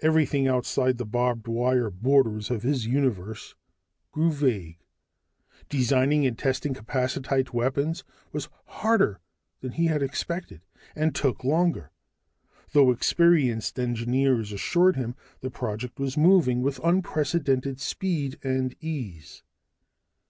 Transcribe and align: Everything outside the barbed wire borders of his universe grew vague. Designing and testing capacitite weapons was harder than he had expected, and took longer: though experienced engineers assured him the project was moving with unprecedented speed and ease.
Everything 0.00 0.48
outside 0.48 0.98
the 0.98 1.06
barbed 1.06 1.46
wire 1.46 1.88
borders 1.88 2.50
of 2.50 2.64
his 2.64 2.84
universe 2.88 3.54
grew 4.10 4.32
vague. 4.32 4.80
Designing 5.68 6.26
and 6.26 6.36
testing 6.36 6.74
capacitite 6.74 7.54
weapons 7.54 8.02
was 8.32 8.48
harder 8.66 9.20
than 9.60 9.70
he 9.70 9.86
had 9.86 10.02
expected, 10.02 10.62
and 10.96 11.14
took 11.14 11.44
longer: 11.44 11.92
though 12.72 12.90
experienced 12.90 13.78
engineers 13.78 14.50
assured 14.50 14.96
him 14.96 15.14
the 15.42 15.48
project 15.50 16.00
was 16.00 16.16
moving 16.18 16.60
with 16.62 16.80
unprecedented 16.82 17.78
speed 17.80 18.40
and 18.42 18.74
ease. 18.80 19.44